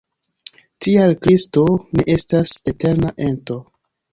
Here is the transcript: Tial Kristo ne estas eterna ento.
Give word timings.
Tial 0.85 1.13
Kristo 1.27 1.65
ne 1.99 2.07
estas 2.15 2.57
eterna 2.73 3.17
ento. 3.29 3.63